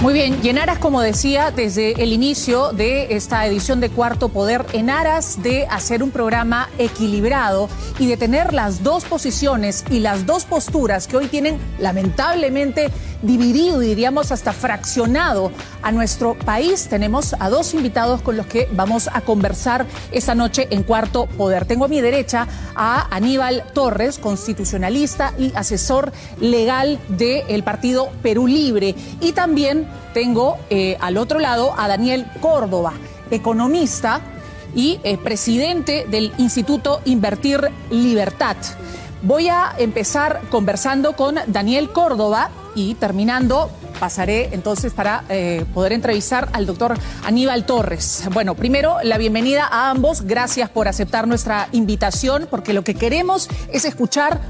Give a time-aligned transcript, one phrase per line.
[0.00, 4.28] Muy bien, y en aras, como decía, desde el inicio de esta edición de Cuarto
[4.28, 10.00] Poder, en aras de hacer un programa equilibrado y de tener las dos posiciones y
[10.00, 12.90] las dos posturas que hoy tienen lamentablemente
[13.24, 15.50] dividido diríamos hasta fraccionado
[15.82, 20.68] a nuestro país, tenemos a dos invitados con los que vamos a conversar esta noche
[20.70, 21.64] en Cuarto Poder.
[21.64, 28.94] Tengo a mi derecha a Aníbal Torres, constitucionalista y asesor legal del partido Perú Libre,
[29.20, 32.92] y también tengo eh, al otro lado a Daniel Córdoba,
[33.30, 34.20] economista
[34.74, 38.56] y eh, presidente del Instituto Invertir Libertad.
[39.22, 43.70] Voy a empezar conversando con Daniel Córdoba y terminando
[44.00, 48.24] pasaré entonces para eh, poder entrevistar al doctor Aníbal Torres.
[48.32, 50.22] Bueno, primero la bienvenida a ambos.
[50.22, 54.40] Gracias por aceptar nuestra invitación porque lo que queremos es escuchar,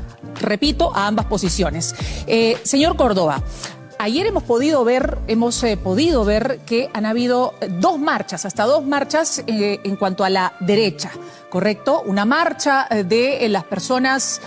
[0.41, 1.95] repito, a ambas posiciones.
[2.65, 3.43] señor Córdoba,
[3.99, 8.85] Ayer hemos podido ver, hemos eh, podido ver que han habido dos marchas, hasta dos
[8.85, 11.11] marchas eh, en cuanto a la derecha,
[11.49, 12.03] ¿correcto?
[12.05, 14.41] Una marcha eh, de las personas,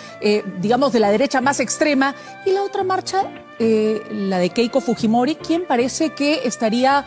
[0.59, 2.13] digamos, de la derecha más extrema
[2.45, 3.23] y la otra marcha,
[3.59, 7.05] la de Keiko Fujimori, quien parece que estaría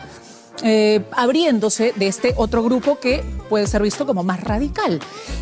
[1.15, 4.99] abriéndose de este otro grupo que puede ser visto como más radical.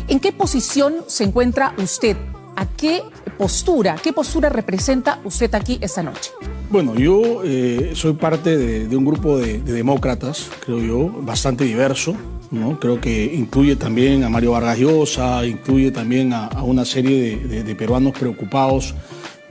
[0.08, 2.16] ¿En qué posición se encuentra usted?
[2.56, 3.02] ¿A qué
[3.38, 6.30] postura, qué postura representa usted aquí esta noche?
[6.70, 12.14] Bueno, yo eh, soy parte de, un grupo de, demócratas, creo yo, bastante diverso.
[12.50, 12.78] ¿no?
[12.78, 18.12] Creo que incluye también a Mario Vargas Llosa, incluye también a, una serie de, peruanos
[18.12, 18.94] preocupados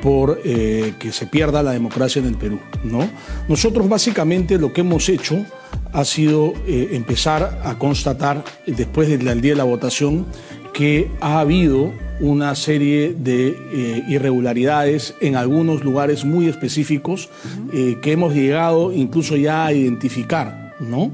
[0.01, 2.59] por eh, que se pierda la democracia en el Perú.
[2.83, 3.09] ¿no?
[3.47, 5.45] Nosotros básicamente lo que hemos hecho
[5.91, 10.25] ha sido eh, empezar a constatar, después del día de la votación,
[10.73, 11.91] que ha habido
[12.21, 17.29] una serie de eh, irregularidades en algunos lugares muy específicos
[17.71, 20.69] que hemos llegado incluso ya a identificar.
[20.79, 21.11] ¿no?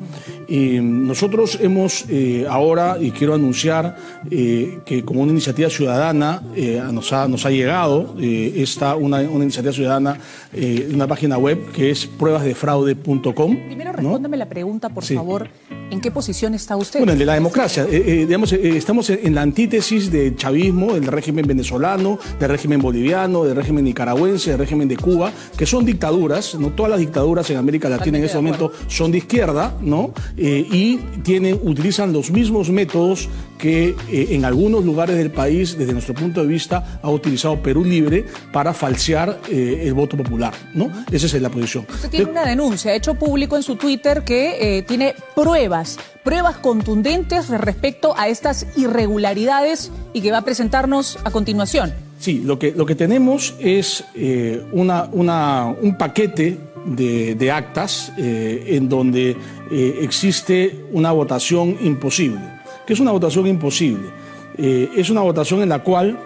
[0.47, 3.97] Nosotros hemos eh, ahora, y quiero anunciar
[4.29, 6.42] que como una iniciativa ciudadana
[6.92, 10.20] nos, ha, nos ha llegado esta, una, iniciativa ciudadana,
[10.93, 13.58] una página web que es pruebasdefraude.com.
[13.67, 15.47] Primero respóndame la pregunta, por favor.
[15.91, 16.99] ¿En qué posición está usted?
[16.99, 17.83] Bueno, en de la democracia.
[17.83, 22.81] Eh, eh, digamos, eh, estamos en la antítesis del chavismo, del régimen venezolano, del régimen
[22.81, 27.49] boliviano, del régimen nicaragüense, del régimen de Cuba, que son dictaduras, no todas las dictaduras
[27.51, 30.13] en América Latina en ese momento son de izquierda, ¿no?
[30.37, 36.41] y tienen, utilizan los mismos métodos que en algunos lugares del país, desde nuestro punto
[36.41, 40.91] de vista, ha utilizado Perú Libre para falsear el voto popular, ¿no?
[41.11, 41.85] Esa es la posición.
[41.89, 45.74] Usted tiene una denuncia, ha hecho público en su Twitter que tiene pruebas
[46.23, 51.93] pruebas, contundentes respecto a estas irregularidades y que va a presentarnos a continuación.
[52.19, 58.89] Sí, lo que, lo que tenemos es eh, una, un paquete de, actas eh, en
[58.89, 59.35] donde
[59.71, 62.41] eh, existe una votación imposible.
[62.87, 64.25] ¿Qué es una votación imposible?
[64.58, 66.17] es una votación en la cual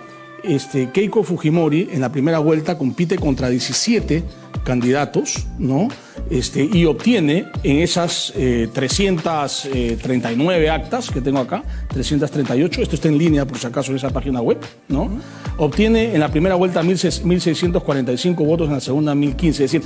[0.44, 4.24] este, Keiko Fujimori en la primera vuelta compite contra 17
[4.64, 5.88] candidatos, ¿no?
[6.30, 13.18] Este, y obtiene en esas 339 eh, actas que tengo acá, 338, esto está en
[13.18, 14.60] línea por si acaso en esa página web,
[14.90, 15.10] ¿no?
[15.58, 19.82] Obtiene en la primera vuelta 1.645 votos, en la segunda 1.015, es decir,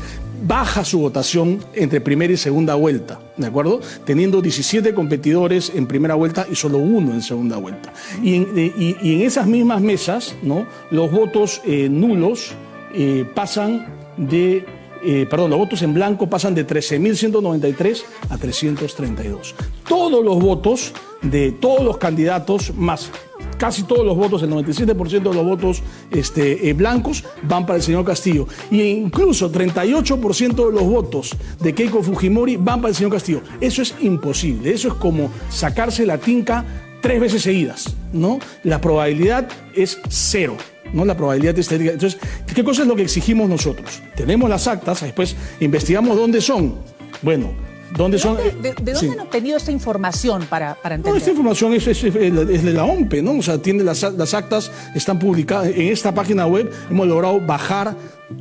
[0.46, 3.80] baja su votación entre primera y segunda vuelta, ¿de acuerdo?
[4.06, 7.94] Teniendo 17 competidores en primera vuelta y solo uno en segunda vuelta.
[8.22, 10.66] Y en, eh, esas mismas mesas, ¿no?
[10.92, 12.52] Los votos eh, nulos
[13.34, 14.66] pasan de
[15.06, 19.54] eh, perdón, los votos en blanco pasan de 13.193 a 332.
[19.88, 23.12] Todos los votos de todos los candidatos, más
[23.58, 27.84] casi todos los votos, el 97% de los votos este, eh, blancos van para el
[27.84, 28.48] señor Castillo.
[28.72, 33.42] Y incluso 38% de los votos de Keiko Fujimori van para el señor Castillo.
[33.60, 34.74] Eso es imposible.
[34.74, 36.66] Eso es como sacarse la tinca
[37.02, 38.40] tres veces seguidas, ¿no?
[38.64, 40.56] La probabilidad es cero.
[40.94, 41.06] ¿No?
[41.06, 41.94] La probabilidad estadística.
[41.94, 42.20] Entonces,
[42.54, 44.02] ¿qué cosa es lo que exigimos nosotros?
[44.16, 46.76] Tenemos las actas, después investigamos dónde son.
[47.22, 47.54] Bueno,
[47.92, 48.38] ¿Dónde son?
[48.38, 51.14] ¿De, dónde han obtenido esta información para, para entender?
[51.14, 53.34] No, esta información es, de la OMPE, ¿no?
[53.34, 56.72] O sea, tiene las, las, actas, están publicadas en esta página web.
[56.90, 57.96] Hemos logrado bajar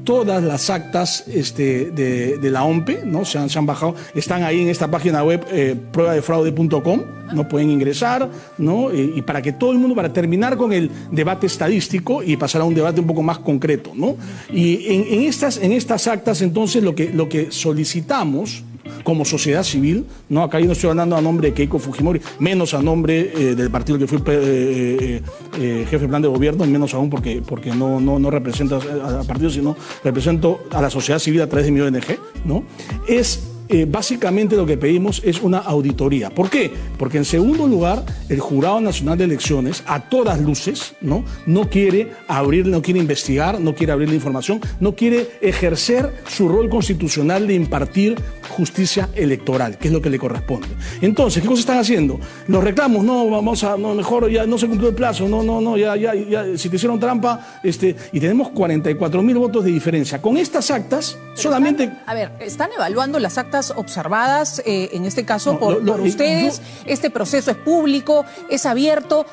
[0.04, 3.24] todas las actas este, de, la OMPE, ¿no?
[3.24, 7.02] Se han, se han, bajado, están ahí en esta página web eh, pruebadefraude.com,
[7.34, 8.28] no pueden ingresar,
[8.58, 8.92] ¿no?
[8.92, 12.64] Y, para que todo el mundo, para terminar con el debate estadístico y pasar a
[12.64, 14.16] un debate un poco más concreto, ¿no?
[14.50, 18.64] Y en, estas, en estas actas, entonces, lo que, lo que solicitamos
[19.02, 20.42] como sociedad civil, ¿no?
[20.42, 23.70] Acá yo no estoy hablando a nombre de Keiko Fujimori, menos a nombre eh, del
[23.70, 25.22] partido que fui eh,
[25.58, 29.26] eh, jefe de plan de gobierno, menos aún porque, porque no, no, no represento al
[29.26, 32.64] partido, sino represento a la sociedad civil a través de mi ONG, ¿no?
[33.06, 36.28] Es eh, básicamente lo que pedimos es una auditoría.
[36.28, 36.70] ¿Por qué?
[36.98, 41.24] Porque en segundo lugar, el Jurado Nacional de Elecciones, a todas luces, ¿no?
[41.46, 46.48] no quiere abrir, no quiere investigar, no quiere abrir la información, no quiere ejercer su
[46.48, 48.20] rol constitucional de impartir
[48.50, 50.68] justicia electoral, que es lo que le corresponde.
[51.00, 52.20] Entonces, ¿qué cosas están haciendo?
[52.48, 55.62] Los reclamos, no, vamos a, no, mejor ya no se cumplió el plazo, no, no,
[55.62, 59.70] no, ya, ya, ya, si te hicieron trampa, este, y tenemos 44 mil votos de
[59.70, 60.20] diferencia.
[60.20, 61.90] Con estas actas, solamente...
[62.04, 66.60] a ver, están evaluando las actas observadas, eh, en este caso por, ustedes.
[66.86, 69.26] este proceso es público, es abierto.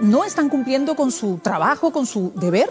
[0.00, 2.70] ¿No están cumpliendo con su trabajo, con su deber?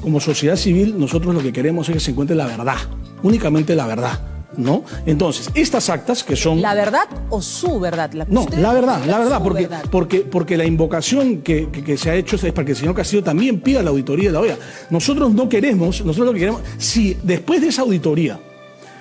[0.00, 2.76] Como sociedad civil, nosotros lo que queremos es que se encuentre la verdad,
[3.22, 4.20] únicamente la verdad.
[4.56, 4.82] ¿no?
[5.06, 6.60] Entonces, estas actas que son...
[6.60, 8.10] ¿La verdad o su verdad?
[8.28, 12.36] no, la verdad, la verdad, porque, porque, porque la invocación que, que, se ha hecho
[12.36, 14.58] es para que el señor Castillo también pida la auditoría de la OEA.
[14.90, 18.40] Nosotros no queremos, nosotros lo que queremos, si después de esa auditoría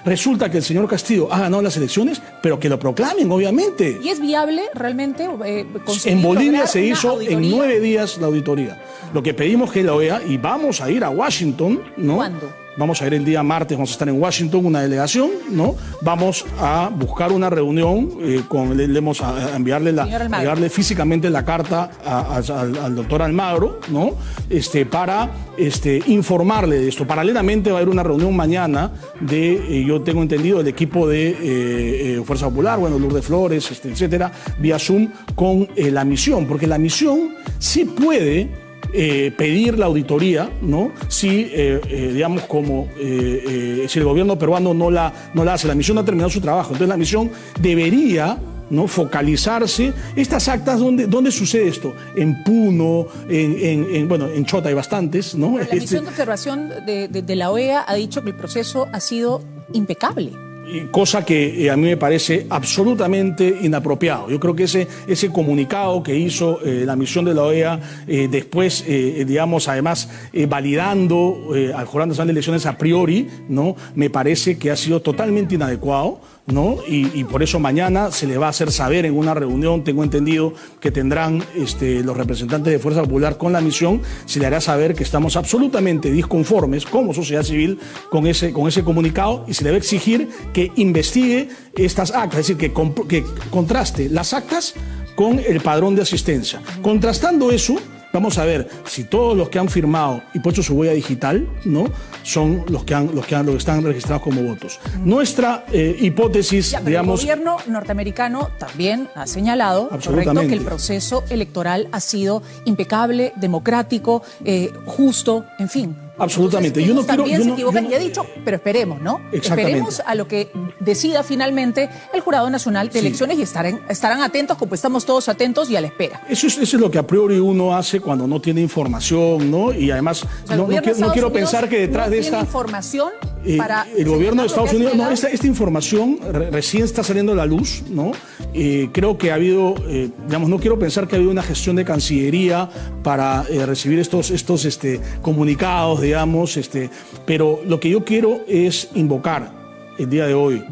[0.07, 3.99] resulta que el señor Castillo ha ganado las elecciones, pero que lo proclamen, obviamente.
[4.01, 5.27] ¿Y es viable realmente?
[5.45, 5.65] Eh,
[6.05, 8.81] en Bolivia se hizo en nueve días la auditoría.
[9.13, 12.15] Lo que pedimos que la OEA, y vamos a ir a Washington, ¿no?
[12.15, 12.66] ¿Cuándo?
[12.77, 15.75] Vamos a ir el día martes, vamos a estar en Washington, una delegación, ¿no?
[16.01, 21.43] Vamos a buscar una reunión, eh, con, le, hemos a, enviarle, la, enviarle físicamente la
[21.43, 24.11] carta al, doctor Almagro, ¿no?
[24.47, 27.07] Este, para este, informarle de esto.
[27.07, 28.91] Paralelamente va a haber una reunión mañana
[29.21, 33.89] de, eh, yo tengo entendido, el equipo de eh, Fuerza Popular, bueno, Lourdes Flores, este,
[33.89, 40.49] etcétera, vía Zoom, con la misión, porque la misión sí puede eh, pedir la auditoría,
[40.61, 40.91] ¿no?
[41.07, 45.75] Si, eh, eh, digamos, como si el gobierno peruano no la, no la hace, la
[45.75, 46.69] misión no ha terminado su trabajo.
[46.69, 48.37] Entonces la misión debería
[48.69, 48.87] ¿no?
[48.87, 49.93] focalizarse.
[50.15, 51.93] Estas actas, ¿dónde, dónde sucede esto?
[52.15, 55.57] En Puno, en, bueno, en Chota hay bastantes, ¿no?
[55.57, 59.41] la este misión de observación de la OEA ha dicho que el proceso ha sido
[59.73, 60.46] impecable
[60.91, 64.29] cosa que eh, a mí me parece absolutamente inapropiado.
[64.29, 68.27] Yo creo que ese, ese comunicado que hizo eh, la misión de la OEA, eh,
[68.29, 70.09] después, digamos, además,
[70.47, 73.75] validando al Jurado Nacional de Elecciones a priori, ¿no?
[73.95, 76.19] me parece que ha sido totalmente inadecuado.
[76.47, 76.77] ¿No?
[76.87, 80.53] Y, por eso mañana se le va a hacer saber en una reunión, tengo entendido
[80.79, 84.95] que tendrán este, los representantes de Fuerza Popular con la misión, se le hará saber
[84.95, 87.79] que estamos absolutamente disconformes como sociedad civil
[88.09, 92.39] con ese, con ese comunicado y se le va a exigir que investigue estas actas,
[92.39, 92.73] es decir, que,
[93.07, 94.73] que contraste las actas
[95.15, 96.61] con el padrón de asistencia.
[96.81, 97.75] Contrastando eso,
[98.13, 101.85] Vamos a ver si todos los que han firmado y puesto su huella digital, ¿no?
[102.23, 104.79] Son los que han, los que han, los que están registrados como votos.
[105.03, 107.21] Nuestra eh, hipótesis, digamos.
[107.21, 114.23] El gobierno norteamericano también ha señalado, correcto, que el proceso electoral ha sido impecable, democrático,
[114.43, 116.06] eh, justo, en fin.
[116.17, 116.83] Absolutamente.
[116.83, 119.21] yo no también quiero, se equivocan y ha dicho, pero esperemos, ¿no?
[119.31, 120.49] Esperemos a lo que
[120.79, 125.69] decida finalmente el Jurado Nacional de Elecciones y estarán, estarán atentos, como estamos todos atentos
[125.69, 126.21] y a la espera.
[126.29, 129.73] Eso es, eso es lo que a priori uno hace cuando no tiene información, ¿no?
[129.73, 130.67] Y además, no,
[131.13, 132.39] quiero, pensar que detrás de esta.
[132.39, 133.11] información
[133.47, 133.59] eh,
[133.95, 136.19] el gobierno de Estados Unidos, no, esta, información
[136.51, 138.11] recién está saliendo a la luz, ¿no?
[138.53, 141.75] Eh, creo que ha habido, eh, digamos, no quiero pensar que ha habido una gestión
[141.75, 142.69] de Cancillería
[143.03, 146.89] para recibir estos, estos este, comunicados, digamos, este,
[147.25, 149.51] pero lo que yo quiero es invocar
[149.97, 150.63] el día de hoy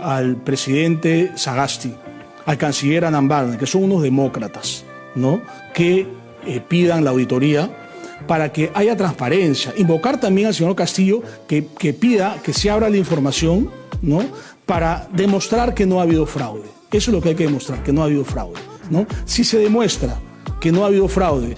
[0.00, 1.92] al presidente Sagasti,
[2.44, 4.84] al canciller Anambarne, que son unos demócratas,
[5.14, 5.42] ¿no?
[5.74, 6.06] Que
[6.68, 7.68] pidan la auditoría
[8.28, 9.74] para que haya transparencia.
[9.76, 13.70] Invocar también al señor Castillo que, pida que se abra la información,
[14.02, 14.24] ¿no?
[14.66, 16.68] Para demostrar que no ha habido fraude.
[16.92, 19.06] Eso es lo que hay que demostrar, que no ha habido fraude, ¿no?
[19.24, 20.16] Si se demuestra
[20.60, 21.56] que no ha habido fraude,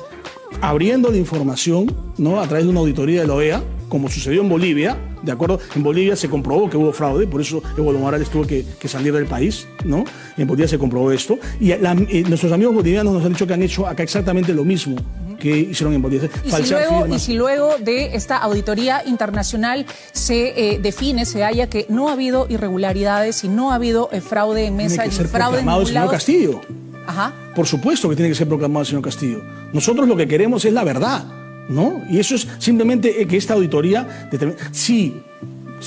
[0.61, 2.41] abriendo la información, ¿no?
[2.41, 5.59] A través de una auditoría de la OEA, como sucedió en Bolivia, ¿de acuerdo?
[5.75, 9.27] En Bolivia se comprobó que hubo fraude, por eso Evo Morales tuvo que, salir del
[9.27, 10.05] país, ¿no?
[10.37, 11.39] En Bolivia se comprobó esto.
[11.61, 14.97] Y eh, nuestros amigos bolivianos nos han dicho que han hecho acá exactamente lo mismo
[15.39, 16.29] que hicieron en Bolivia.
[16.45, 21.69] ¿Y si, luego, y si luego de esta auditoría internacional se eh, define, se halla
[21.69, 25.15] que no ha habido irregularidades y no ha habido eh, fraude en mesa, tiene que
[25.15, 26.61] ser fraude proclamado el señor Castillo.
[27.09, 27.33] Ajá.
[27.57, 29.41] Por supuesto que tiene que ser proclamado el señor Castillo.
[29.73, 31.25] Nosotros lo que queremos es la verdad,
[31.71, 32.03] ¿no?
[32.11, 34.29] Y eso es simplemente que esta auditoría
[34.73, 35.23] si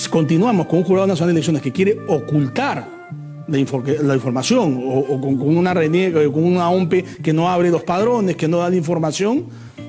[0.10, 2.88] continuamos con un jurado nacional de elecciones que quiere ocultar
[3.48, 8.48] la, información o, con, una reniega, con una OMPE que no abre los padrones, que
[8.48, 9.46] no da la información,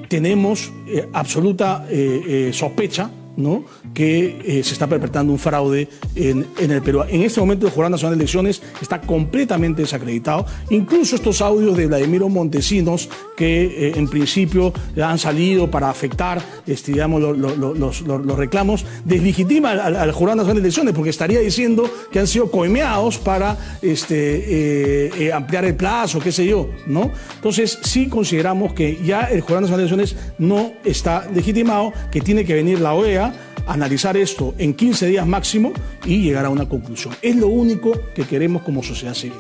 [0.09, 3.65] tenemos eh, absoluta eh, eh, sospecha ¿no?
[3.95, 7.03] que eh, se está perpetrando un fraude en, el Perú.
[7.09, 10.47] En este momento el Jurado Nacional de Elecciones está completamente desacreditado.
[10.71, 14.73] Incluso estos audios de Vladimiro Montesinos que eh, en principio
[15.03, 21.11] han salido para afectar este, digamos, los, reclamos, deslegitima al, Jurado Nacional de Elecciones porque
[21.11, 26.69] estaría diciendo que han sido coimeados para este, eh, ampliar el plazo, qué sé yo.
[26.87, 27.11] ¿no?
[27.35, 32.45] Entonces sí consideramos que ya el Jurado Nacional de Elecciones no está legitimado, que tiene
[32.45, 33.32] que venir la OEA
[33.66, 35.73] analizar esto en 15 días máximo
[36.04, 37.14] y llegar a una conclusión.
[37.23, 39.38] Es lo único que queremos como sociedad civil.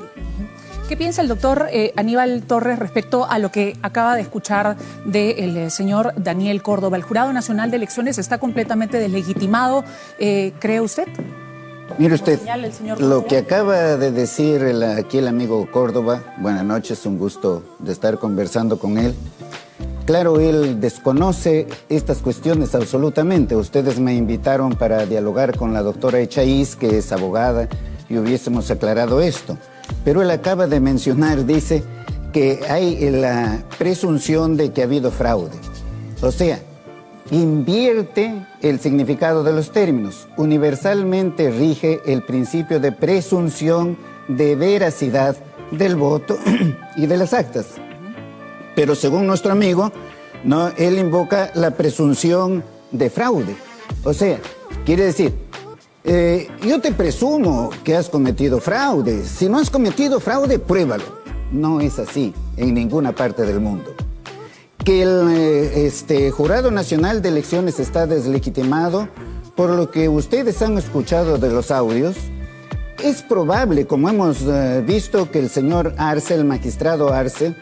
[0.88, 4.76] ¿Qué piensa el doctor eh, Aníbal Torres respecto a lo que acaba de escuchar
[5.06, 6.98] del eh, señor Daniel Córdoba?
[6.98, 9.84] ¿El Jurado Nacional de Elecciones está completamente deslegitimado,
[10.18, 11.08] eh, cree usted?
[11.98, 12.38] Mire usted,
[12.98, 14.62] lo que acaba de decir
[14.96, 19.14] aquí el amigo Córdoba, buenas noches, un gusto de estar conversando con él.
[20.04, 23.54] Claro, él desconoce estas cuestiones absolutamente.
[23.54, 27.68] Ustedes me invitaron para dialogar con la doctora Echaíz, que es abogada,
[28.08, 29.56] y hubiésemos aclarado esto.
[30.04, 31.84] Pero él acaba de mencionar, dice,
[32.32, 35.56] que hay la presunción de que ha habido fraude.
[36.20, 36.58] O sea,
[37.30, 40.26] invierte el significado de los términos.
[40.36, 43.96] Universalmente rige el principio de presunción
[44.28, 45.36] de veracidad
[45.70, 46.38] del voto
[46.96, 47.76] y de las actas.
[48.74, 49.92] Pero según nuestro amigo,
[50.44, 50.68] ¿no?
[50.76, 53.56] él invoca la presunción de fraude.
[54.04, 54.38] O sea,
[54.84, 55.34] quiere decir,
[56.04, 59.24] eh, yo te presumo que has cometido fraude.
[59.24, 61.04] Si no has cometido fraude, pruébalo.
[61.52, 63.94] No es así en ninguna parte del mundo.
[64.84, 69.08] Que el eh, este, Jurado Nacional de Elecciones está deslegitimado,
[69.54, 72.16] por lo que ustedes han escuchado de los audios,
[73.02, 77.54] es probable, como hemos eh, visto, que el señor Arce, el magistrado Arce,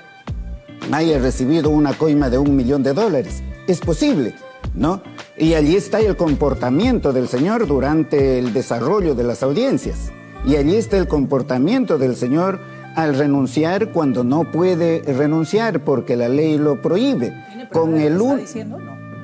[0.92, 3.42] haya recibido una coima de un millón de dólares.
[3.66, 4.34] Es posible,
[4.74, 5.02] ¿no?
[5.36, 10.10] Y allí está el comportamiento del señor durante el desarrollo de las audiencias.
[10.44, 12.60] Y allí está el comportamiento del señor
[12.96, 17.32] al renunciar cuando no puede renunciar porque la ley lo prohíbe.
[17.72, 18.18] Con el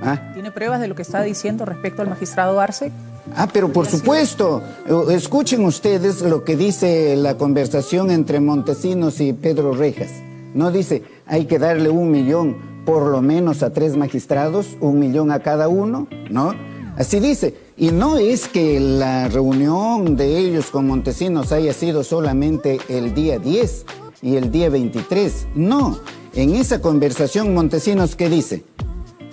[0.02, 0.30] ¿Ah?
[0.34, 2.92] ¿Tiene pruebas de lo que está diciendo respecto al magistrado Arce?
[3.34, 4.62] Ah, pero por supuesto.
[5.10, 10.10] Escuchen ustedes lo que dice la conversación entre Montesinos y Pedro Rejas.
[10.54, 15.32] No dice, hay que darle un millón por lo menos a tres magistrados, un millón
[15.32, 16.54] a cada uno, ¿no?
[16.96, 17.54] Así dice.
[17.76, 23.38] Y no es que la reunión de ellos con Montesinos haya sido solamente el día
[23.38, 23.84] 10
[24.22, 25.48] y el día 23.
[25.54, 25.98] No.
[26.34, 28.64] En esa conversación Montesinos, ¿qué dice?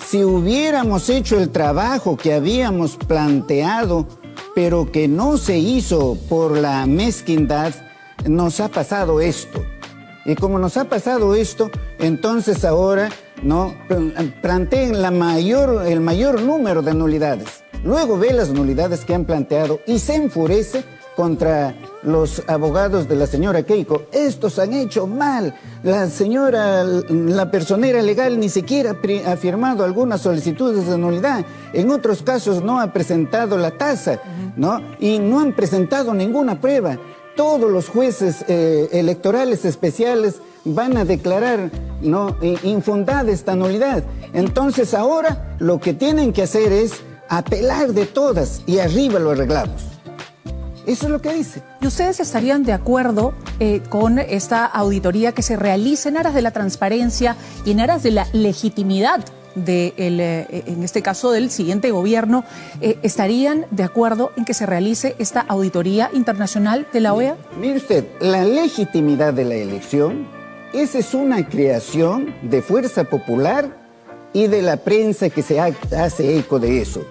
[0.05, 4.07] Si hubiéramos hecho el trabajo que habíamos planteado,
[4.55, 7.73] pero que no se hizo por la mezquindad,
[8.27, 9.61] nos ha pasado esto.
[10.25, 13.09] Y como nos ha pasado esto, entonces ahora
[13.41, 13.73] no
[14.41, 17.63] planteen la mayor, el mayor número de nulidades.
[17.83, 23.27] Luego ve las nulidades que han planteado y se enfurece contra los abogados de la
[23.27, 24.03] señora Keiko.
[24.11, 25.53] Estos han hecho mal.
[25.83, 28.95] La señora, la personera legal ni siquiera
[29.27, 31.45] ha firmado algunas solicitudes de nulidad.
[31.73, 34.19] En otros casos no ha presentado la tasa,
[34.55, 34.79] ¿no?
[34.99, 36.97] Y no han presentado ninguna prueba
[37.35, 40.35] todos los jueces eh, electorales especiales
[40.65, 41.71] van a declarar
[42.01, 44.03] no infundada esta nulidad.
[44.33, 49.83] Entonces ahora lo que tienen que hacer es apelar de todas y arriba lo arreglamos.
[50.85, 51.63] Eso es lo que dice.
[51.81, 56.41] ¿Y ustedes estarían de acuerdo eh, con esta auditoría que se realice en aras de
[56.41, 59.23] la transparencia y en aras de la legitimidad
[59.55, 62.43] de eh, en este caso del siguiente gobierno,
[62.81, 67.37] eh, ¿estarían de acuerdo en que se realice esta auditoría internacional de la OEA?
[67.59, 70.27] Mire usted, la legitimidad de la elección,
[70.73, 73.77] esa es una creación de fuerza popular
[74.33, 77.03] y de la prensa que se hace eco de eso.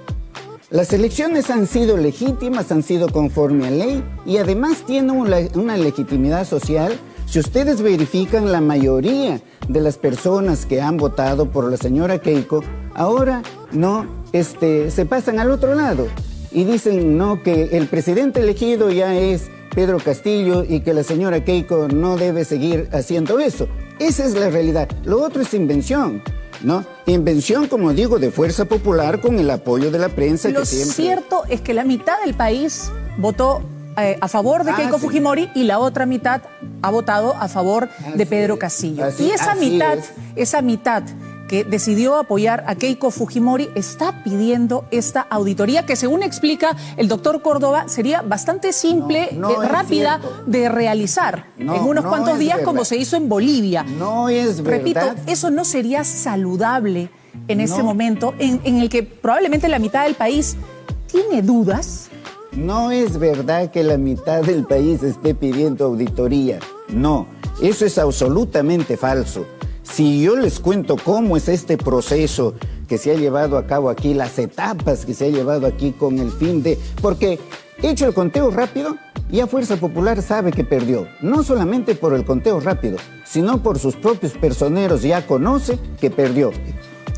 [0.70, 6.46] Las elecciones han sido legítimas, han sido conforme a ley y además tienen una legitimidad
[6.46, 6.99] social
[7.33, 12.62] si ustedes verifican la mayoría de las personas que han votado por la señora Keiko,
[12.93, 13.41] ahora
[13.73, 16.09] no este, se pasan al otro lado
[16.51, 21.43] y dicen no que el presidente elegido ya es Pedro Castillo y que la señora
[21.43, 23.67] Keiko no debe seguir haciendo eso.
[23.99, 24.91] Esa es la realidad.
[25.07, 26.23] Lo otro es invención.
[26.62, 26.85] ¿no?
[27.07, 30.51] Invención, como digo, de fuerza popular con el apoyo de la prensa.
[30.51, 33.62] Lo cierto es que la mitad del país votó
[33.99, 36.42] eh, a favor de ah, Keiko Fujimori y la otra mitad
[36.80, 39.04] ha votado a favor de Pedro Castillo.
[39.18, 39.99] y esa mitad,
[40.34, 41.02] esa mitad
[41.49, 47.42] que decidió apoyar a Keiko Fujimori está pidiendo esta auditoría que según explica el doctor
[47.42, 52.96] Córdoba sería bastante simple, y eh, rápida de realizar en unos cuantos días como se
[52.96, 53.82] hizo en Bolivia.
[53.82, 54.78] No es verdad.
[54.78, 57.11] Repito, eso no sería saludable
[57.49, 60.56] en este momento en, en el que probablemente la mitad del país
[61.12, 62.08] tiene dudas?
[62.56, 66.59] No es verdad que la mitad del país esté pidiendo auditoría.
[66.88, 67.26] No,
[67.62, 69.47] eso es absolutamente falso.
[69.82, 72.54] Si yo les cuento cómo es este proceso
[72.88, 76.18] que se ha llevado a cabo aquí, las etapas que se ha llevado aquí con
[76.18, 76.78] el fin de...
[77.00, 77.38] Porque
[77.82, 78.97] hecho el conteo rápido,
[79.30, 81.09] ya Fuerza Popular sabe que perdió.
[81.23, 86.52] No solamente por el conteo rápido, sino por sus propios personeros ya conoce que perdió.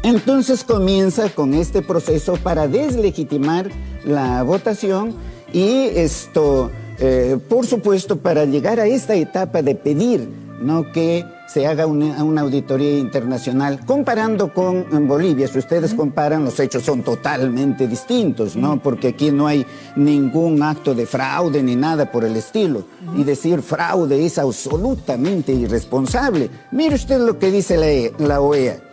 [0.05, 3.71] Entonces comienza con este proceso para deslegitimar
[4.05, 5.15] la votación
[5.51, 10.29] y esto, eh, por supuesto, para llegar a esta etapa de pedir
[10.61, 10.93] ¿no?
[10.93, 16.83] que se haga una, auditoría internacional, comparando con en Bolivia, si ustedes comparan, los hechos
[16.83, 18.83] son totalmente distintos, ¿no?
[18.83, 19.65] Porque aquí no hay
[19.97, 22.85] ningún acto de fraude ni nada por el estilo.
[23.17, 26.51] Y decir fraude es absolutamente irresponsable.
[26.73, 28.84] Mire usted lo que dice la, la OEA.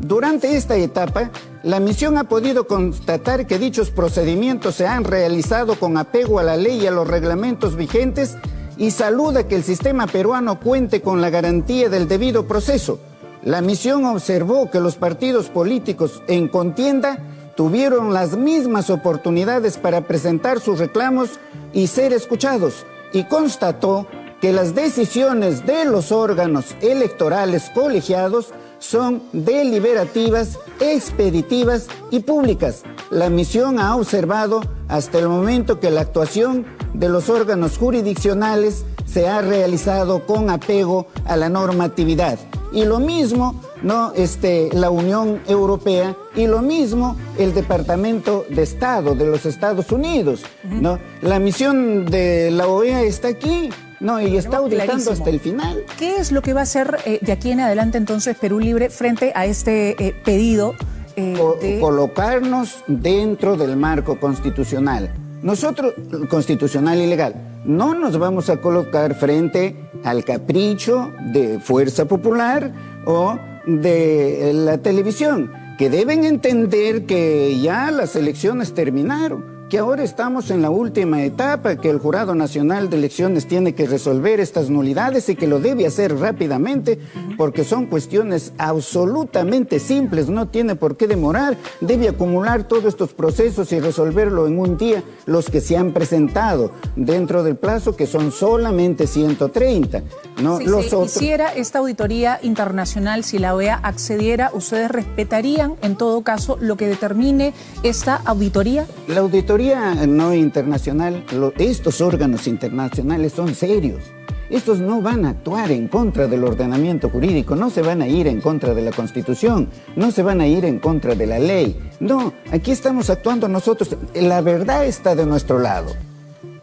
[0.00, 1.30] Durante esta etapa,
[1.64, 6.56] la misión ha podido constatar que dichos procedimientos se han realizado con apego a la
[6.56, 8.36] ley y a los reglamentos vigentes
[8.76, 13.00] y saluda que el sistema peruano cuente con la garantía del debido proceso.
[13.42, 17.18] La misión observó que los partidos políticos en contienda
[17.56, 21.40] tuvieron las mismas oportunidades para presentar sus reclamos
[21.72, 24.06] y ser escuchados y constató
[24.40, 32.82] que las decisiones de los órganos electorales colegiados son deliberativas, expeditivas y públicas.
[33.10, 39.28] La misión ha observado hasta el momento que la actuación de los órganos jurisdiccionales se
[39.28, 42.38] ha realizado con apego a la normatividad.
[42.72, 44.12] Y lo mismo, ¿no?
[44.14, 50.42] Este, la Unión Europea y lo mismo el Departamento de Estado de los Estados Unidos,
[50.64, 50.98] ¿no?
[51.22, 55.84] La misión de la OEA está aquí, no, y está auditando hasta el final.
[55.98, 58.90] ¿Qué es lo que va a hacer eh, de aquí en adelante entonces Perú Libre
[58.90, 60.74] frente a este eh, pedido?
[61.16, 65.12] Eh, colocarnos dentro del marco constitucional.
[65.42, 65.94] Nosotros,
[66.30, 72.72] constitucional y legal, no nos vamos a colocar frente al capricho de Fuerza Popular
[73.04, 73.36] o
[73.66, 80.62] de la televisión, que deben entender que ya las elecciones terminaron que ahora estamos en
[80.62, 85.36] la última etapa, que el Jurado Nacional de Elecciones tiene que resolver estas nulidades y
[85.36, 86.98] que lo debe hacer rápidamente,
[87.36, 93.70] porque son cuestiones absolutamente simples, no tiene por qué demorar, debe acumular todos estos procesos
[93.72, 98.32] y resolverlo en un día, los que se han presentado dentro del plazo, que son
[98.32, 100.02] solamente 130.
[100.42, 100.58] ¿no?
[100.58, 106.56] Si los hiciera esta auditoría internacional, si la OEA accediera, ¿ustedes respetarían en todo caso
[106.60, 108.86] lo que determine esta auditoría?
[109.08, 111.24] La auditoría no internacional,
[111.58, 114.04] estos órganos internacionales son serios.
[114.50, 118.28] Estos no van a actuar en contra del ordenamiento jurídico, no se van a ir
[118.28, 121.76] en contra de la Constitución, no se van a ir en contra de la ley.
[121.98, 123.96] No, aquí estamos actuando nosotros.
[124.14, 125.92] La verdad está de nuestro lado.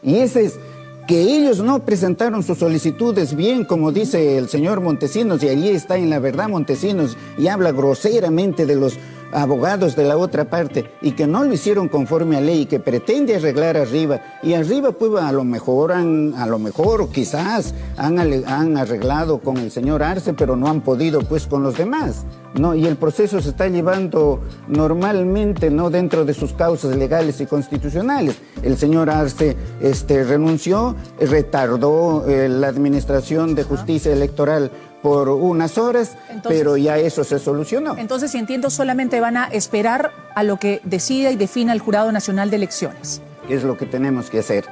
[0.01, 0.60] Y ese es
[1.05, 5.97] que ellos no presentaron sus solicitudes bien, como dice el señor Montesinos, y allí está
[5.97, 8.97] en la verdad Montesinos, y habla groseramente de los
[9.36, 12.80] abogados de la otra parte y que no lo hicieron conforme a ley y que
[12.80, 14.21] pretende arreglar arriba.
[14.41, 19.58] Y arriba pues a lo mejor han, a lo mejor quizás han, han arreglado con
[19.58, 22.26] el señor Arce pero no han podido pues con los demás
[22.60, 27.45] no y el proceso se está llevando normalmente no dentro de sus causas legales y
[27.45, 28.38] constitucionales.
[28.63, 34.71] El señor Arce este renunció retardó eh, la administración de justicia electoral
[35.05, 37.95] por unas horas, pero ya eso se solucionó.
[37.95, 42.11] Entonces, si entiendo, solamente van a esperar a lo que decida y defina el Jurado
[42.11, 43.21] Nacional de Elecciones.
[43.47, 44.65] Es lo que tenemos que hacer.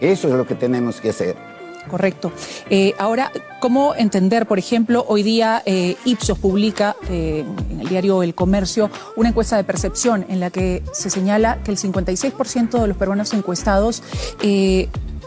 [0.00, 1.36] Eso es lo que tenemos que hacer.
[1.86, 2.32] Correcto.
[2.70, 8.22] Eh, ahora, ¿cómo entender, por ejemplo, hoy día eh, Ipsos publica eh, en el diario
[8.22, 12.88] El Comercio una encuesta de percepción en la que se señala que el 56% de
[12.88, 14.02] los peruanos encuestados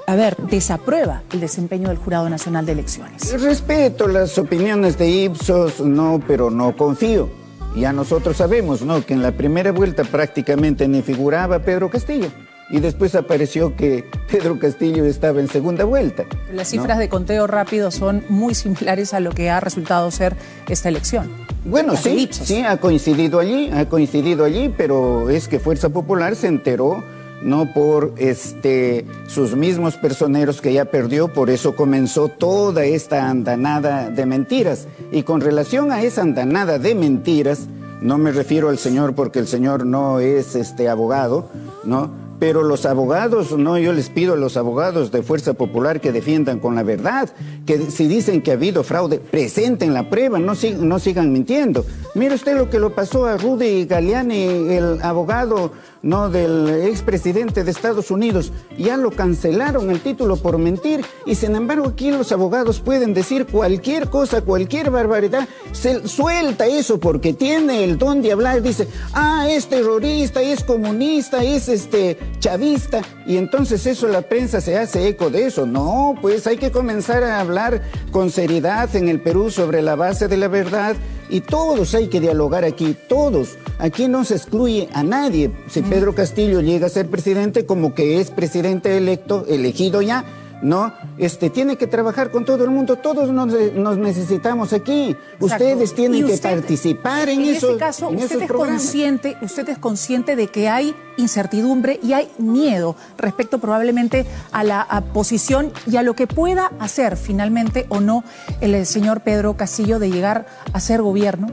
[0.08, 3.42] a ver, desaprueba el desempeño del Jurado Nacional de Elecciones.
[3.42, 7.30] Respeto las opiniones de Ipsos, no, pero no confío.
[7.76, 9.06] Ya nosotros sabemos, ¿no?
[9.06, 12.28] Que en la primera vuelta prácticamente ni figuraba Pedro Castillo.
[12.70, 16.26] Y después apareció que Pedro Castillo estaba en segunda vuelta.
[16.52, 20.36] Las cifras de conteo rápido son muy similares a lo que ha resultado ser
[20.68, 21.30] esta elección.
[21.66, 26.48] Bueno, sí, sí, ha coincidido allí, ha coincidido allí, pero es que Fuerza Popular se
[26.48, 27.04] enteró
[27.46, 34.10] no por este, sus mismos personeros que ya perdió, por eso comenzó toda esta andanada
[34.10, 34.88] de mentiras.
[35.12, 37.68] Y con relación a esa andanada de mentiras,
[38.02, 41.48] no me refiero al señor porque el señor no es este abogado,
[41.84, 42.26] ¿no?
[42.40, 46.60] pero los abogados, no, yo les pido a los abogados de Fuerza Popular que defiendan
[46.60, 47.30] con la verdad,
[47.66, 51.86] que si dicen que ha habido fraude, presenten la prueba, no, no sigan mintiendo.
[52.14, 57.72] Mire usted lo que lo pasó a Rudy Galeani, el abogado no del expresidente de
[57.72, 62.80] Estados Unidos, ya lo cancelaron el título por mentir y sin embargo aquí los abogados
[62.80, 68.62] pueden decir cualquier cosa, cualquier barbaridad, se suelta eso porque tiene el don de hablar,
[68.62, 74.78] dice, ah, es terrorista, es comunista, es este chavista y entonces eso la prensa se
[74.78, 75.66] hace eco de eso.
[75.66, 77.82] No, pues hay que comenzar a hablar
[78.12, 80.96] con seriedad en el Perú sobre la base de la verdad
[81.30, 83.58] y todos hay que dialogar aquí, todos.
[83.78, 85.52] Aquí no se excluye a nadie.
[85.70, 90.26] Si Pedro Castillo llega a ser presidente, como que es presidente electo, elegido ya,
[90.62, 90.94] ¿no?
[91.18, 95.16] Este, tiene que trabajar con todo el mundo, todos nos, necesitamos aquí.
[95.40, 97.68] Ustedes tienen que participar en, eso.
[97.68, 102.30] En este caso, usted es, consciente, usted es consciente de que hay incertidumbre y hay
[102.38, 108.24] miedo respecto probablemente a la posición y a lo que pueda hacer finalmente o no
[108.62, 111.48] el señor Pedro Castillo de llegar a ser gobierno.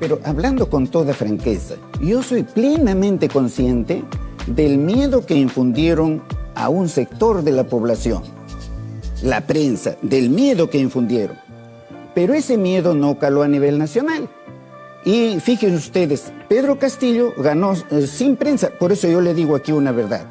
[0.00, 4.04] Pero hablando con toda franqueza, yo soy plenamente consciente
[4.46, 6.22] del miedo que infundieron
[6.58, 8.22] a un sector de la población,
[9.22, 11.38] la prensa, del miedo que infundieron.
[12.14, 14.28] Pero ese miedo no caló a nivel nacional.
[15.04, 19.70] Y fíjense ustedes, Pedro Castillo ganó eh, sin prensa, por eso yo le digo aquí
[19.70, 20.26] una verdad.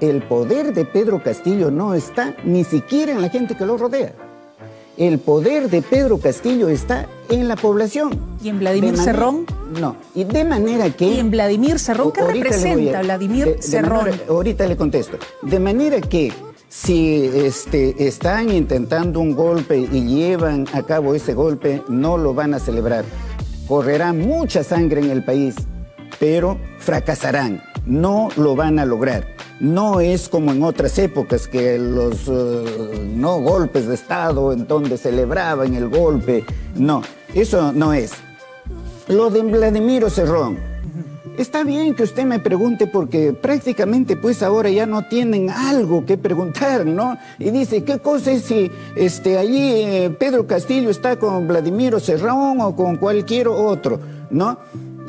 [0.00, 4.14] El poder de Pedro Castillo no está ni siquiera en la gente que lo rodea.
[4.96, 8.18] El poder de Pedro Castillo está en la población.
[8.42, 9.44] ¿Y en Vladimir Cerrón?
[9.80, 11.06] No, y de manera que...
[11.06, 14.10] ¿Y en Vladimir Cerrón qué representa Vladimir Cerrón?
[14.28, 15.18] ahorita le contesto.
[15.42, 16.32] De manera que
[16.68, 22.54] si este, están intentando un golpe y llevan a cabo ese golpe, no lo van
[22.54, 23.04] a celebrar.
[23.66, 25.54] Correrá mucha sangre en el país,
[26.18, 27.62] pero fracasarán.
[27.86, 29.26] No lo van a lograr.
[29.58, 34.98] No es como en otras épocas que los eh, no golpes de Estado en donde
[34.98, 36.44] celebraban el golpe.
[36.74, 37.02] No,
[37.34, 38.12] eso no es.
[39.08, 40.58] Lo de Vladimiro Cerrón.
[41.38, 46.16] Está bien que usted me pregunte porque prácticamente pues ahora ya no tienen algo que
[46.16, 47.16] preguntar, ¿no?
[47.38, 52.60] Y dice, ¿qué cosa es si este, allí eh, Pedro Castillo está con Vladimiro Cerrón
[52.60, 54.58] o con cualquier otro, ¿no?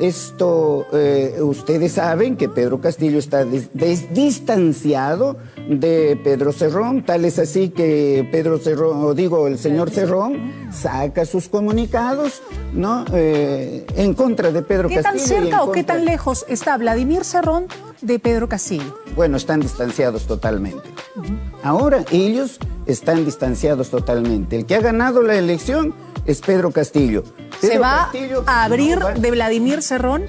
[0.00, 5.36] Esto, eh, ustedes saben que Pedro Castillo está distanciado
[5.68, 11.24] de Pedro Cerrón, tal es así que Pedro Cerrón, o digo, el señor Cerrón, saca
[11.24, 13.04] sus comunicados, ¿no?
[13.12, 15.12] Eh, en contra de Pedro Castillo.
[15.12, 17.66] ¿Qué tan cerca o qué tan lejos está Vladimir Cerrón
[18.00, 18.96] de Pedro Castillo?
[19.16, 20.88] Bueno, están distanciados totalmente.
[21.62, 24.56] Ahora ellos están distanciados totalmente.
[24.56, 25.92] El que ha ganado la elección
[26.28, 27.24] es Pedro Castillo.
[27.60, 28.12] ¿Se va
[28.46, 30.26] a abrir de Vladimir Cerrón?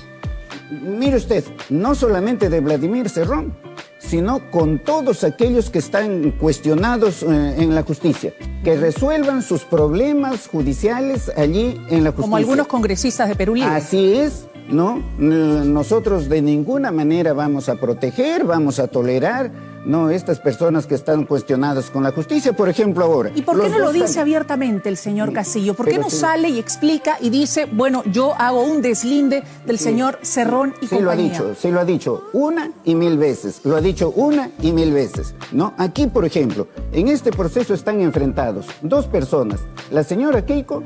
[0.72, 3.56] Mire usted, no solamente de Vladimir Cerrón,
[3.98, 8.34] sino con todos aquellos que están cuestionados eh, en la justicia,
[8.64, 12.22] que resuelvan sus problemas judiciales allí en la justicia.
[12.22, 13.76] Como algunos congresistas de Perú Libre.
[13.76, 15.02] Así es, ¿no?
[15.18, 19.52] Nosotros de ninguna manera vamos a proteger, vamos a tolerar
[19.86, 23.32] no estas personas que están cuestionadas con la justicia, por ejemplo, ahora.
[23.34, 25.74] ¿Y por qué no lo dice abiertamente el señor Casillo?
[25.74, 30.20] ¿Por qué no sale y explica y dice, bueno, yo hago un deslinde del señor
[30.22, 33.76] Cerrón y sí lo ha dicho, sí lo ha dicho una y mil veces, lo
[33.76, 35.74] ha dicho una y mil veces, ¿no?
[35.78, 40.84] Aquí, por ejemplo, en este proceso están enfrentados dos personas, la señora Keiko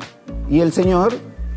[0.49, 1.13] y el señor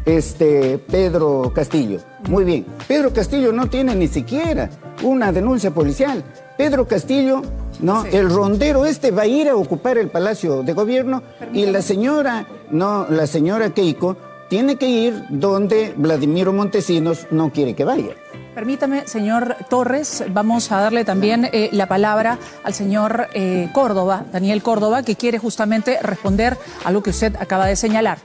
[0.07, 2.01] este, Pedro Castillo.
[2.29, 4.71] Muy bien, Pedro Castillo no tiene ni siquiera
[5.03, 6.25] una denuncia policial.
[6.57, 7.43] Pedro Castillo,
[7.81, 8.05] ¿no?
[8.07, 12.47] El rondero este va a ir a ocupar el Palacio de Gobierno y la señora,
[12.71, 14.17] no, la señora Keiko
[14.49, 18.15] tiene que ir donde Vladimiro Montesinos no quiere que vaya.
[18.57, 24.63] Permítame, señor Torres, vamos a darle también eh, la palabra al señor eh, Córdoba, Daniel
[24.63, 28.17] Córdoba, que quiere justamente responder a lo que usted acaba de señalar.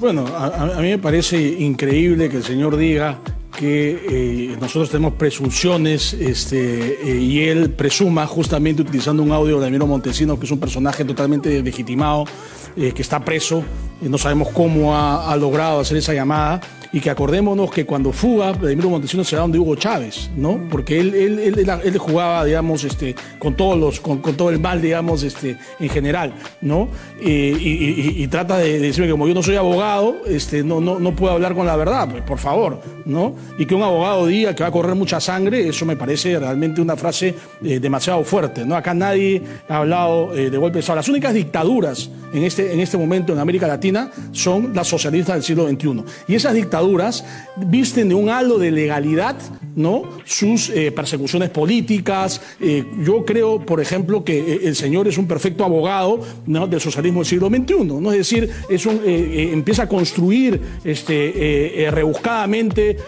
[0.00, 3.18] Bueno, a mí me parece increíble que el señor diga
[3.58, 9.86] que eh, nosotros tenemos presunciones este, y él presuma justamente utilizando un audio de Vladimiro
[9.86, 12.24] Montesino, que es un personaje totalmente legitimado,
[12.74, 13.62] que está preso,
[14.00, 16.60] no sabemos cómo ha logrado hacer esa llamada
[16.94, 20.60] y que acordémonos que cuando fuga, Vladimiro Montesinos se va donde Hugo Chávez, ¿no?
[20.70, 25.24] Porque él, él, él, jugaba, digamos, este, con, todos los, con, todo el mal, digamos,
[25.24, 26.86] este, en general, ¿no?
[27.20, 31.32] y, trata de, decirme que como yo no soy abogado, este, no, no, no puedo
[31.32, 33.34] hablar con la verdad, pues, por favor, ¿no?
[33.58, 36.80] Y que un abogado diga que va a correr mucha sangre, eso me parece realmente
[36.80, 38.76] una frase eh, demasiado fuerte, ¿no?
[38.76, 42.96] Acá nadie ha hablado eh, de golpes de Las únicas dictaduras en este, en este
[42.96, 46.04] momento en América Latina son las socialistas del siglo XXI.
[46.28, 46.83] Y esas dictaduras
[47.56, 49.36] visten de un halo de legalidad
[49.76, 50.02] ¿no?
[50.24, 52.40] sus eh, persecuciones políticas.
[52.60, 57.20] Eh, yo creo, por ejemplo, que eh, el señor es un perfecto abogado del socialismo
[57.20, 58.12] del siglo XXI, ¿no?
[58.12, 62.98] es decir, es empieza a construir este, rebuscadamente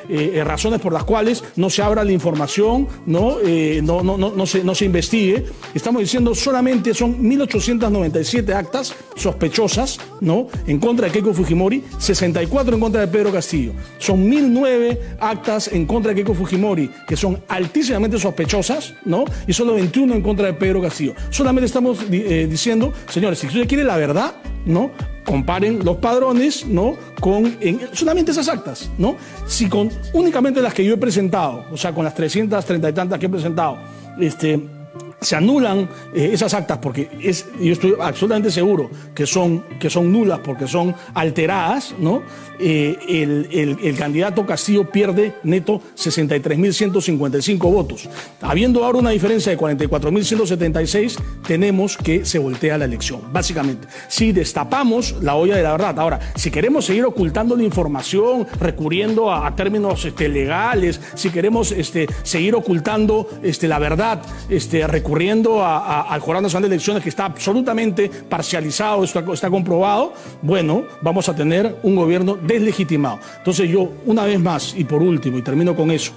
[0.42, 3.36] razones por las cuales no se abra la información, no,
[3.82, 5.44] no, no, se, no se investigue.
[5.74, 10.48] Estamos diciendo solamente son 1.897 actas sospechosas ¿no?
[10.66, 13.65] en contra de Keiko Fujimori, 64 en contra de Pedro Castillo.
[13.98, 19.24] Son 1.009 actas en contra de Keiko Fujimori, que son altísimamente sospechosas, ¿no?
[19.46, 21.14] Y solo 21 en contra de Pedro Castillo.
[21.30, 24.90] Solamente estamos eh, diciendo, señores, si usted quiere la verdad, ¿no?
[25.24, 26.96] Comparen los padrones, ¿no?
[27.20, 27.56] Con
[27.92, 29.16] solamente esas actas, ¿no?
[29.46, 33.18] Si con únicamente las que yo he presentado, o sea, con las 330 y tantas
[33.18, 33.78] que he presentado,
[34.20, 34.60] este,
[35.20, 37.08] se anulan eh, esas actas porque
[37.60, 42.22] yo estoy absolutamente seguro que son, que son nulas porque son alteradas, ¿no?
[42.58, 48.08] Eh, el, el, candidato Castillo pierde neto 63.155 votos.
[48.40, 53.88] Habiendo ahora una diferencia de 44.176, tenemos que se voltea la elección, básicamente.
[54.08, 55.98] Si destapamos la olla de la verdad.
[55.98, 62.06] Ahora, si queremos seguir ocultando la información, recurriendo a, términos este, legales, si queremos este,
[62.22, 68.10] seguir ocultando este, la verdad, este, recurriendo al Jurado Nacional de Elecciones, que está absolutamente
[68.28, 73.20] parcializado, esto está comprobado, bueno, vamos a tener un gobierno deslegitimado.
[73.38, 76.10] Entonces yo, una vez más, y por último, y termino con eso,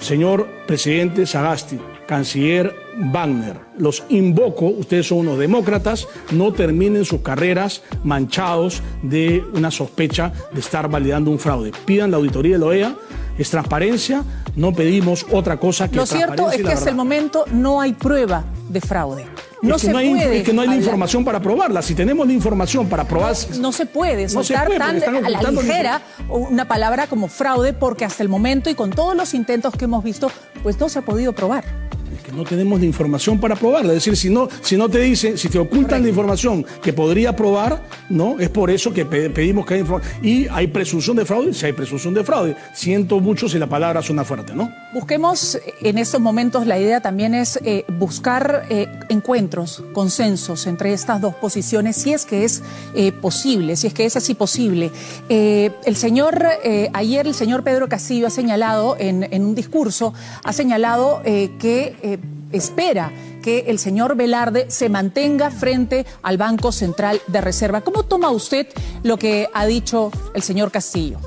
[0.00, 7.84] señor presidente Sagasti, canciller Wagner, los invoco, ustedes son unos demócratas, no terminen sus carreras
[8.02, 11.70] manchados de una sospecha de estar validando un fraude.
[11.84, 12.96] Pidan la auditoría de la OEA,
[13.38, 17.80] es transparencia, no pedimos otra cosa que Lo cierto es que hasta el momento no
[17.80, 19.26] hay prueba de fraude.
[19.62, 20.38] No se hay, puede.
[20.38, 21.82] Es que no hay la información para probarla.
[21.82, 23.34] Si tenemos la información para probar.
[23.58, 28.28] No, se puede soltar tan a la ligera una palabra como fraude, porque hasta el
[28.28, 30.30] momento y con todos los intentos que hemos visto,
[30.62, 31.64] pues no se ha podido probar
[32.26, 33.92] que no tenemos la información para probarla.
[33.92, 37.36] Es decir, si no, si no te dicen, si te ocultan la información que podría
[37.36, 38.38] probar, ¿no?
[38.40, 40.24] Es por eso que pedimos que haya información.
[40.24, 42.56] Y hay presunción de fraude, si hay presunción de fraude.
[42.74, 44.68] Siento mucho si la palabra suena fuerte, ¿no?
[44.92, 51.20] Busquemos en estos momentos, la idea también es eh, buscar eh, encuentros, consensos entre estas
[51.20, 52.62] dos posiciones, si es que es
[52.94, 54.92] eh, posible, si es que es así posible.
[55.28, 56.40] el señor,
[56.92, 62.20] ayer el señor Pedro Castillo ha señalado en, en un discurso, ha señalado que
[62.52, 67.80] espera que el señor Velarde se mantenga frente al Banco Central de Reserva.
[67.80, 68.68] ¿Cómo toma usted
[69.02, 71.18] lo que ha dicho el señor Castillo?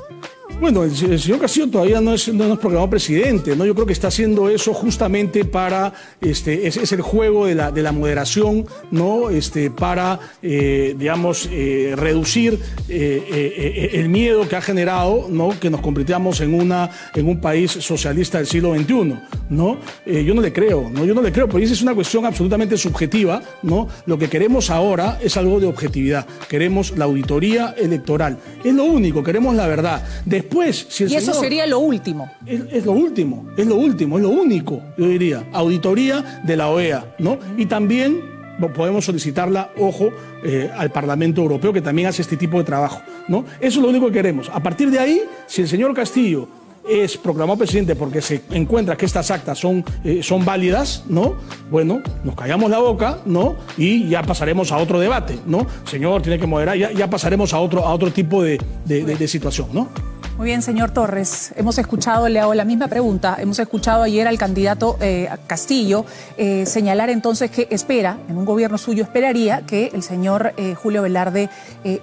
[0.60, 3.64] Bueno, el, señor Castillo todavía no es, no es proclamado presidente, ¿no?
[3.64, 7.82] Yo creo que está haciendo eso justamente para, este, es, el juego de la, de
[7.82, 9.30] la, moderación, ¿no?
[9.30, 12.58] Este, para, eh, digamos, eh, reducir
[12.90, 15.58] eh, el miedo que ha generado, ¿no?
[15.58, 19.18] Que nos convirtamos en una, en un país socialista del siglo XXI,
[19.48, 19.78] ¿no?
[20.06, 21.04] yo no le creo, ¿no?
[21.06, 23.88] Yo no le creo, porque esa es una cuestión absolutamente subjetiva, ¿no?
[24.04, 26.26] Lo que queremos ahora es algo de objetividad.
[26.48, 28.38] Queremos la auditoría electoral.
[28.62, 30.04] Es lo único, queremos la verdad.
[30.26, 30.49] Después,
[30.88, 32.30] si el Y eso sería lo último.
[32.46, 35.48] Es, lo último, es lo último, es lo único, yo diría.
[35.52, 37.38] Auditoría de la OEA, ¿no?
[37.56, 38.20] Y también
[38.68, 40.10] podemos solicitarla, ojo,
[40.44, 43.44] eh, al Parlamento Europeo, que también hace este tipo de trabajo, ¿no?
[43.60, 44.50] Eso es lo único que queremos.
[44.52, 46.48] A partir de ahí, si el señor Castillo
[46.88, 51.34] es proclamado presidente porque se encuentra que estas actas son, eh, son válidas, ¿no?
[51.70, 53.56] Bueno, nos callamos la boca, ¿no?
[53.76, 55.66] Y ya pasaremos a otro debate, ¿no?
[55.84, 59.68] Señor, tiene que moderar, ya, ya pasaremos a otro, a otro tipo de, de situación,
[59.72, 59.88] ¿no?
[60.36, 61.52] Muy bien, señor Torres.
[61.56, 66.06] Hemos escuchado, le hago la misma pregunta, hemos escuchado ayer al candidato eh, Castillo
[66.38, 71.50] eh, señalar entonces que espera, en un gobierno suyo esperaría que el señor Julio Velarde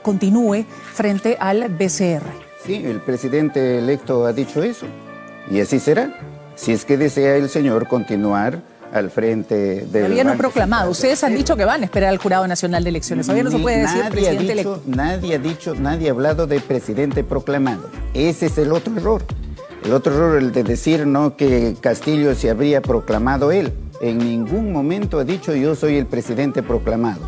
[0.04, 2.47] continúe frente al BCR.
[2.66, 4.86] Sí, el presidente electo ha dicho eso.
[5.50, 6.20] Y así será.
[6.56, 10.04] Si es que desea el señor continuar al frente del.
[10.04, 10.92] Todavía no proclamado.
[10.92, 13.28] Ustedes han dicho que van a esperar al Jurado Nacional de Elecciones.
[13.28, 14.82] Todavía no se puede decir presidente electo.
[14.86, 17.90] Nadie ha dicho, nadie ha hablado de presidente proclamado.
[18.14, 19.24] Ese es el otro error.
[19.84, 23.72] El otro error, el de decir no que Castillo se habría proclamado él.
[24.02, 27.22] En ningún momento ha dicho yo soy el presidente proclamado.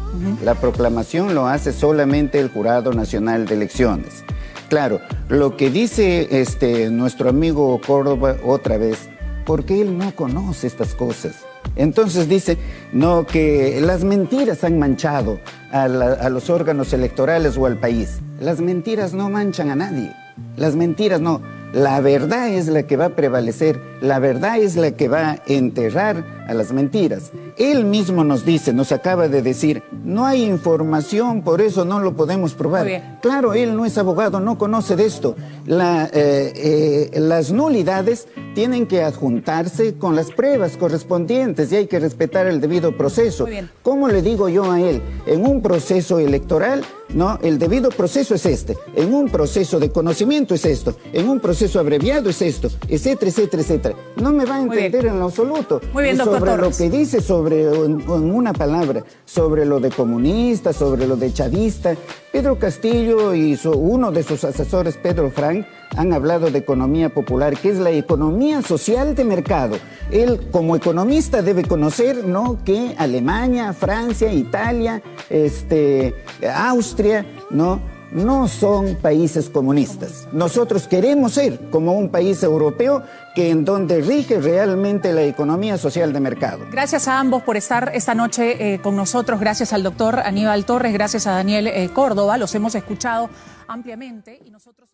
[0.44, 4.24] La proclamación lo hace solamente el Jurado Nacional de Elecciones.
[4.70, 9.10] Claro, lo que dice este, nuestro amigo Córdoba otra vez,
[9.46, 11.44] porque él no conoce estas cosas.
[11.76, 12.58] Entonces dice,
[12.94, 15.40] no, que las mentiras han manchado
[15.72, 18.20] a, los órganos electorales o al país.
[18.40, 20.14] Las mentiras no manchan a nadie.
[20.56, 21.42] Las mentiras no.
[21.74, 25.42] La verdad es la que va a prevalecer La verdad es la que va a
[25.46, 27.32] enterrar a las mentiras.
[27.58, 32.16] Él mismo nos dice, nos acaba de decir, no hay información, por eso no lo
[32.16, 33.20] podemos probar.
[33.22, 35.36] Claro, él no es abogado, no conoce de esto.
[35.68, 42.00] La, eh, eh, las nulidades tienen que adjuntarse con las pruebas correspondientes y hay que
[42.00, 43.46] respetar el debido proceso.
[43.84, 45.02] ¿Cómo le digo yo a él?
[45.28, 48.76] En un proceso electoral, no, el debido proceso es este.
[48.96, 50.96] En un proceso de conocimiento es esto.
[51.14, 53.96] En un proceso abreviado es esto, etcétera, etcétera, etcétera.
[54.16, 55.82] No me va a entender en lo absoluto.
[55.94, 60.74] Muy bien, doctor sobre lo que dice sobre, en, una palabra, sobre lo de comunista,
[60.74, 61.96] sobre lo de chavista,
[62.32, 67.70] Pedro Castillo y uno de sus asesores, Pedro Frank, han hablado de economía popular, que
[67.70, 69.78] es la economía social de mercado.
[70.12, 72.60] Él, como economista, debe conocer ¿no?
[72.64, 76.16] que Alemania, Francia, Italia, este,
[76.54, 77.99] Austria, ¿no?
[78.12, 80.28] No son países comunistas.
[80.32, 83.04] Nosotros queremos ser como un país europeo
[83.36, 86.66] que en donde rige realmente la economía social de mercado.
[86.72, 89.40] Gracias a ambos por estar esta noche eh, con nosotros.
[89.40, 92.38] Gracias al doctor Aníbal Torres, gracias a Daniel eh, Córdoba.
[92.38, 93.30] Los hemos escuchado
[93.68, 94.89] ampliamente y nosotros.